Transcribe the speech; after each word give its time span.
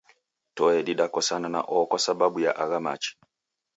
Toe 0.55 0.77
didakosana 0.87 1.47
na 1.49 1.61
oho 1.61 1.85
kwasababu 1.89 2.39
ya 2.39 2.55
agha 2.55 2.79
machi 2.85 3.17